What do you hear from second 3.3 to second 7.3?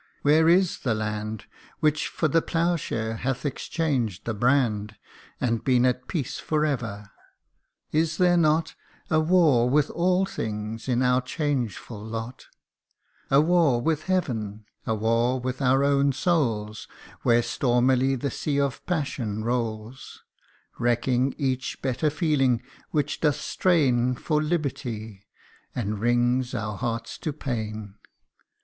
exchanged the brand, CANTO II. And been at peace for ever?